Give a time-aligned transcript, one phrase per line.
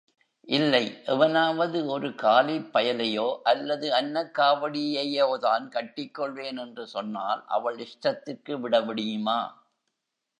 [0.47, 9.39] இல்லை எவனாவது ஒரு காலிப்பயலையோ அல்லது அன்னக்காவடியையோதான் கட்டிக் கொள்வேன் என்று சொன்னால் அவள் இஷ்டத்திற்கு விட முடியுமா?